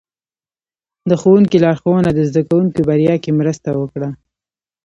[1.09, 4.09] د ښوونکي لارښوونه د زده کوونکو بریا کې مرسته وکړه.